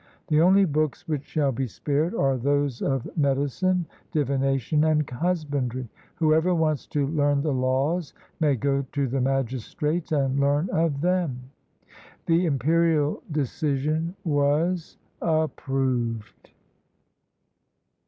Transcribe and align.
The 0.29 0.41
only 0.41 0.65
Books 0.65 1.07
which 1.07 1.23
shall 1.25 1.51
be 1.51 1.67
spared 1.67 2.15
are 2.15 2.35
those 2.35 2.81
of 2.81 3.07
medi 3.15 3.41
cine, 3.43 3.85
divination, 4.11 4.83
and 4.83 5.07
husbandry. 5.07 5.87
Whoever 6.15 6.55
wants 6.55 6.87
to 6.87 7.05
learn 7.05 7.43
the 7.43 7.53
laws 7.53 8.15
may 8.39 8.55
go 8.55 8.83
to 8.93 9.07
the 9.07 9.21
magistrates 9.21 10.11
and 10.11 10.39
learn 10.39 10.71
of 10.71 11.01
them." 11.01 11.51
The 12.25 12.47
imperial 12.47 13.21
decision 13.31 14.15
was— 14.23 14.97
"Approved." 15.21 16.49